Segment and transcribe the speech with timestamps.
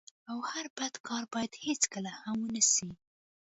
[0.29, 2.87] او هر بد کار بايد هيڅکله هم و نه سي.